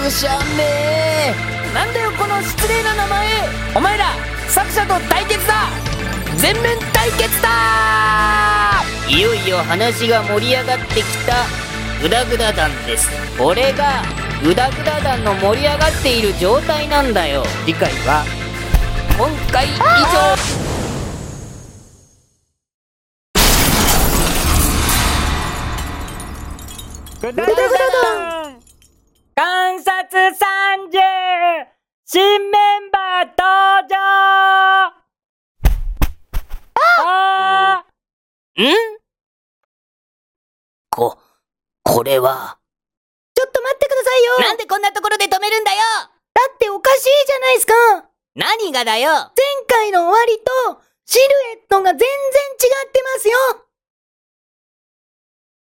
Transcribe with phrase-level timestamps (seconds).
[0.00, 1.34] くしゃめ
[1.74, 3.28] なんだよこの失礼な名前。
[3.76, 4.06] お前ら
[4.48, 5.68] 作者と対決だ。
[6.36, 8.82] 全面対決だ。
[9.08, 11.44] いよいよ話が盛り上がってきた。
[12.02, 13.10] グダグダ団です。
[13.38, 14.02] これが
[14.42, 17.44] グダグダ団の盛り上がっている状態なんだよ。
[17.66, 18.24] 次回は
[19.18, 19.80] 今回以上。
[27.20, 28.39] グダグダン
[32.12, 33.94] 新メンバー登場。
[37.06, 37.84] あ
[38.58, 38.64] ん？
[40.90, 41.16] こ、
[41.84, 42.58] これは。
[43.32, 44.38] ちょっと待ってくださいよ。
[44.40, 45.78] なんでこんなところで止めるんだよ。
[46.34, 47.74] だっておかしいじゃないですか。
[48.34, 49.12] 何がだよ？
[49.12, 49.30] 前
[49.68, 51.24] 回の終わりと、シル
[51.60, 52.08] エットが全然違
[52.88, 53.38] ってますよ。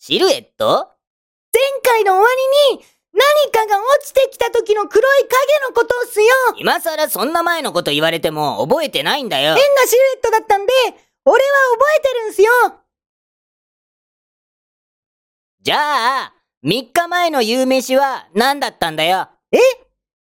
[0.00, 0.90] シルエット？
[1.52, 2.28] 前回の終わ
[2.72, 2.84] りに、
[3.18, 5.32] 何かが落ちてきた時の黒い影
[5.68, 6.26] のことっすよ
[6.58, 9.54] 今さらそんな前のこと言われても覚えてないんだよ。
[9.56, 10.72] 変なシルエットだったんで、
[11.24, 12.50] 俺は覚えてるんすよ。
[15.62, 19.28] じゃあ、3日前の夕飯は何だったんだよ？
[19.50, 19.58] え？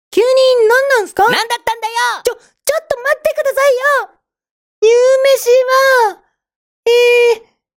[0.09, 0.27] 急に
[0.67, 1.23] 何なんすか？
[1.23, 1.93] 何だったんだよ？
[2.23, 4.09] ちょ、ちょっと待ってくださいよ。
[4.81, 4.89] 夕
[5.35, 5.51] 飯
[6.15, 6.23] は、
[6.85, 6.89] え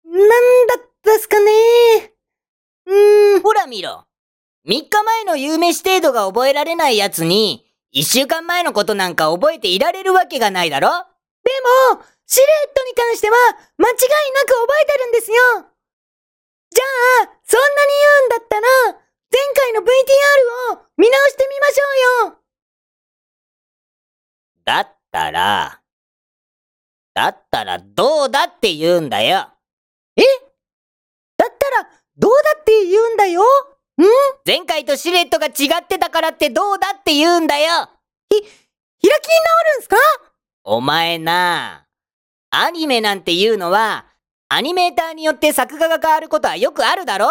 [0.05, 2.13] ー、なんだったっすかね？
[2.85, 4.05] うーん、ほら見ろ。
[4.67, 7.65] 3日前の夕飯程度が覚えられないやつに、
[7.95, 10.89] 1週間前のことなんか覚えていられるわけがないだろ？
[10.89, 11.51] で
[11.93, 13.35] も、シルエットに関しては、
[13.77, 13.95] 間違い
[14.33, 15.37] なく覚えてるんですよ。
[16.71, 16.83] じゃ
[17.23, 18.67] あ、そんなに言うんだったら、
[19.31, 19.85] 前回の VTR
[20.73, 21.83] を見直してみましょ
[22.25, 22.37] うよ。
[24.65, 25.81] だったら、
[27.15, 29.49] だったらどうだって言うんだよ。
[30.15, 30.21] え？
[31.37, 33.41] だったら、どうだって言うんだよ。
[33.41, 33.45] ん
[34.49, 37.67] 前回とシルエットが違ってたからってどうだって言うんだよ。
[38.31, 39.11] 開きに直
[39.75, 39.95] るんすか？
[40.63, 41.85] お前な
[42.49, 44.07] アニメなんていうのは、
[44.47, 47.27] アニメーターによって作画が変わることはよくあるだろ？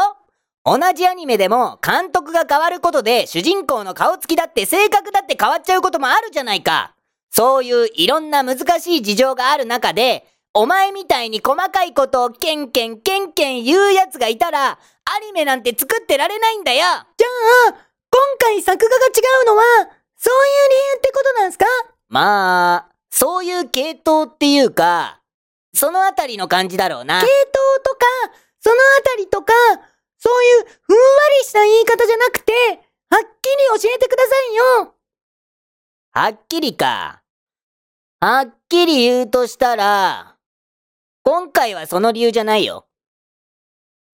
[0.64, 6.94] 同じアニメでも監督が変わることで主人公の顔つきだって性格だって変わっちゃうこともあるじゃないか。
[7.30, 10.24] そういういろんな難しい事情がある中で、
[10.54, 14.78] お前みたいに細かいことをケンケンケンケン言うやつがいたら、
[15.10, 16.92] アニメなんて作ってられないんだよじゃ
[17.70, 19.08] あ、今回作画が違
[19.42, 19.62] うのは、
[20.16, 21.64] そういう理由ってことなんすか？
[22.08, 25.20] まあ、そういう系統っていうか、
[25.72, 27.26] そのあたりの感じだろうな系。
[27.26, 28.06] 統とか、
[28.60, 29.52] そのあたりとか、
[30.18, 31.02] そういうふんわ
[31.40, 33.48] りした言い方じゃなくて、はっき
[33.78, 34.94] り教えてくださいよ
[36.12, 37.22] はっきりか。
[38.20, 40.34] はっきり言うとしたら、
[41.22, 42.87] 今回はその理由じゃないよ。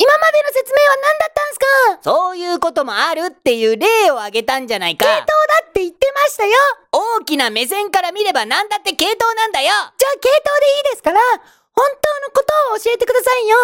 [0.05, 1.67] 今までの説明は何だったんすか？
[2.03, 5.07] そういうこともあるっていう例を挙げたんじゃないか。
[5.07, 5.33] 系統だ
[5.67, 6.53] って言ってましたよ。
[6.93, 9.67] 大きな目線から見れば何だって系統なんだよ。
[9.67, 9.85] じゃあ
[10.21, 13.57] 系統でいいですから、本当のことを教えてくださいよ。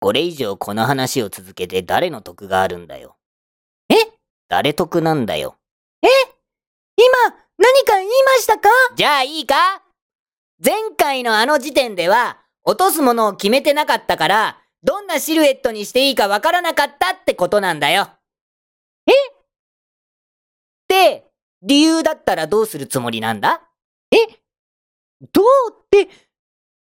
[0.00, 3.16] これ以上この話を続けて誰の得があるんだよ。
[3.90, 3.94] え？
[4.48, 5.56] 誰得なんだよ。
[6.02, 7.14] 今、
[7.58, 8.68] 何か言いましたか？
[8.96, 9.84] じゃあいいか？
[10.64, 12.38] 前回のあの時点では、
[12.68, 18.10] 落とすものを決めてなかったから、どんなシルエットにしていいかわからなかったってことなんだよ。
[19.06, 19.12] え？
[20.86, 21.24] で、
[21.62, 23.62] 理由だったらどうするつもりなんだ？
[25.32, 26.10] どうって、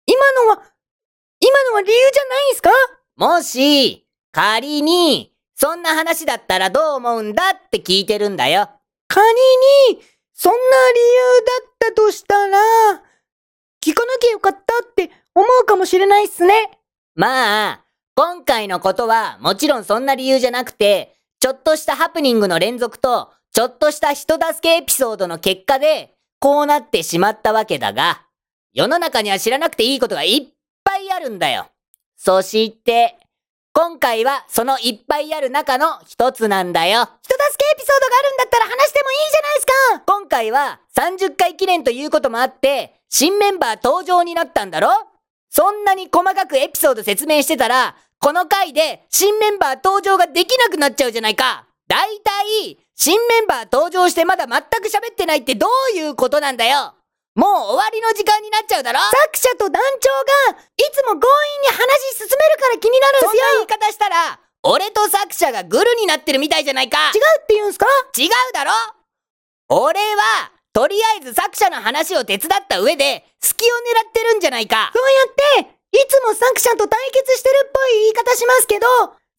[0.06, 0.62] 今のは、
[1.40, 2.70] 今のは理由じゃないんすか？
[3.16, 8.70] もし、仮に、そんな話だったらどう思うんだって聞いてるんだよ。
[9.08, 9.26] 仮
[9.90, 10.00] に、
[10.32, 12.60] そんな理由だったとしたら、
[13.82, 16.54] 聞かなきゃよかったって思うかもしれないっすね。
[17.16, 28.22] まあ、今回のことはもちろんそんな理由じゃなくて、ちょっとしたハプニングの連続と、ちょっとした人助けエピソードの結果で、こうなってしまったわけだが、
[28.74, 30.48] 世の中には知らなくていいことがいっ
[30.84, 31.68] ぱいあるんだよ。
[32.16, 33.18] そして、
[33.74, 37.02] 今回はそのいっぱいある中の一つなんだよ。
[37.02, 39.74] 人助けエピソードがあるんだったら話してもいいじゃないですか
[40.06, 44.88] 今回は30回記念ということもあって、新メンバー登場になったんだろ？
[45.50, 51.68] そんなに細かくエピソード説明してたら、この回で新メンバー登場ができなくなっちゃうじゃないか。
[51.90, 52.32] だいた
[52.64, 56.96] い、新メンバー登場してまだ全く喋ってないってどういうことなんだよ。
[57.36, 59.00] もう終わりの時間になっちゃうだろ？
[59.00, 61.28] 作者と団長が、いつも強
[61.60, 63.30] 引に話進めるから気になるんすよ。
[63.30, 67.12] そんな言い方したら、俺と作者がグルになってるみたいじゃないか。
[67.14, 67.88] 違うって言うんすか？
[68.18, 68.72] 違うだろ？
[69.68, 74.92] 俺は、とりあえず作者の話を手伝った上で、隙を狙ってるんじゃないか。
[74.94, 75.04] そう
[75.60, 78.88] やって、いつも作者と対決してるっぽい言い方しますけど、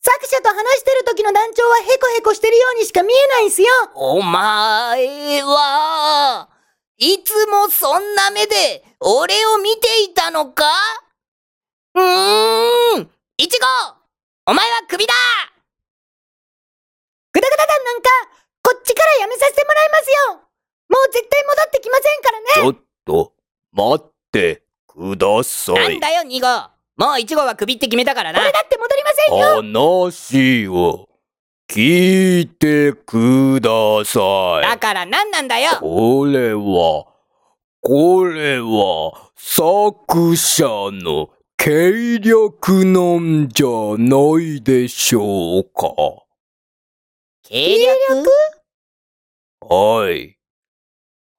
[0.05, 3.69] 作者と話してる時の団長はヘコヘコしてるようにしか見えないんすよ。
[3.95, 6.51] お前は、
[6.99, 10.67] いつもそんな目で俺を見ていたのか？
[11.95, 13.67] うーん、いちご
[14.51, 15.15] お前はクビだ！
[17.33, 18.11] グダグダ団なんか、
[18.63, 20.52] こっちからやめさせてもらいますよ
[20.93, 23.33] もう絶対戻ってきませんからねちょっと、
[23.73, 25.75] 待ってください。
[25.75, 26.47] なんだよ、ニゴ
[26.97, 28.41] もうイチゴはクビって決めたからな。
[28.41, 31.09] 俺だって戻りませんよ話を
[31.67, 34.69] 聞いてください。
[34.69, 37.07] だから何なんだよこれは、
[37.81, 46.27] これは、作者の計略なんじゃないでしょうか。
[47.43, 48.27] 計略
[49.63, 50.42] はい。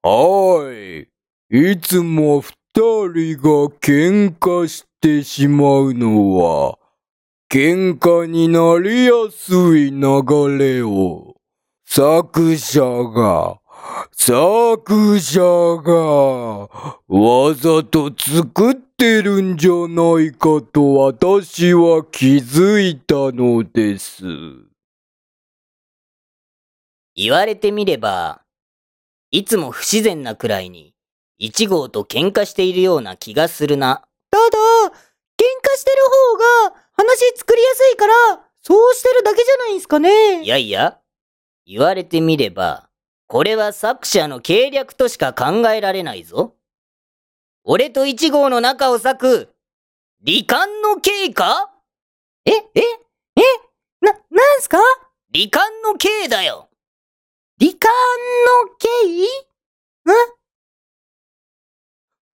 [0.06, 1.08] はい。
[1.50, 6.78] いつも二人が喧嘩してしまうのは、
[7.50, 11.38] 喧嘩になりやすい流れを、
[11.86, 13.62] 作者が、
[14.12, 15.42] 作者
[15.82, 16.68] が、
[17.08, 24.26] わざと作ってるんじゃないかと私は気づいたのです。
[27.16, 28.43] 言われてみれば、
[29.34, 30.94] いつも不自然なくらいに、
[31.40, 34.04] 一号と喧嘩しているような気がするな。
[34.30, 35.98] ただ、喧嘩してる
[36.68, 38.14] 方が話作りやすいから、
[38.62, 41.00] そうしてるだけじゃないんすかねいやいや、
[41.66, 42.90] 言われてみれば、
[43.26, 46.54] これは作者の計略としか考えられないぞ。
[47.64, 49.56] 俺と一号の仲を裂く、
[50.24, 51.72] 離間の計か？
[52.46, 52.82] え、え、え、
[54.00, 54.78] な、なんすか？
[55.34, 56.70] 離間の計だよ
[57.60, 57.90] 離間
[58.66, 59.24] の経緯？
[59.26, 59.28] ん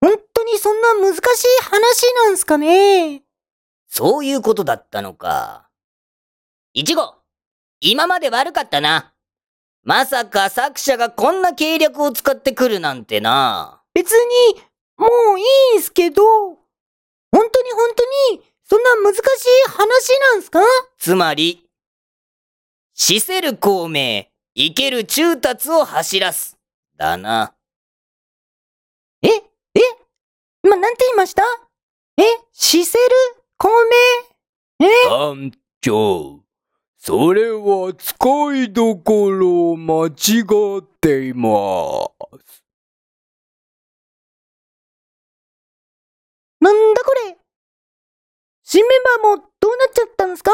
[0.01, 1.21] 本当にそんな難しい
[1.63, 3.23] 話なんすかね？
[3.87, 5.69] そういうことだったのか。
[6.73, 7.15] いちご
[7.81, 9.13] 今まで悪かったな。
[9.83, 13.81] まさか作者がこんな計略を使ってくるなんてな。
[13.93, 14.61] 別に、
[14.97, 15.43] もうい
[15.75, 16.57] いんすけど、本
[17.31, 19.21] 当に本当に、そんな難しい
[19.69, 20.59] 話なんすか？
[20.97, 21.67] つまり、
[22.93, 24.25] 死せる孔明、
[24.61, 26.57] 生ける中達を走らす。
[26.97, 27.55] だな。
[29.21, 29.41] え、え？
[30.61, 31.43] 今なんて言いました？
[32.17, 33.05] え、しせる？
[33.57, 33.69] 孔
[34.81, 34.85] 明？
[34.85, 34.89] え？
[35.09, 36.43] 団長、
[36.97, 38.13] それは使
[38.57, 40.09] いどころを間違
[40.79, 42.11] っていま
[42.43, 42.65] す。
[46.59, 47.37] なんだこれ？
[48.63, 50.51] 新メンバーもどうなっちゃったんすか？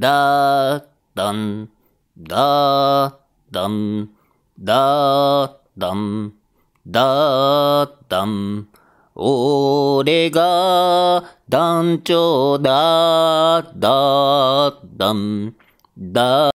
[0.00, 1.68] だーだん、
[2.16, 3.14] だー
[3.50, 4.08] だん、
[4.58, 6.32] だーだん、
[6.86, 8.68] だーだん。
[9.14, 15.54] 俺が団長だーだーだん、
[15.98, 16.48] だ